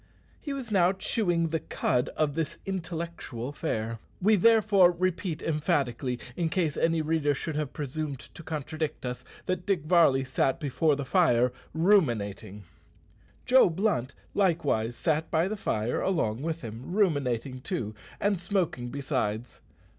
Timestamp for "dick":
9.67-9.83